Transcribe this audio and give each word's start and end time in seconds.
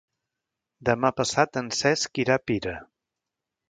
Demà 0.89 1.13
passat 1.21 1.61
en 1.63 1.71
Cesc 1.83 2.25
irà 2.27 2.43
a 2.43 2.47
Pira. 2.49 2.79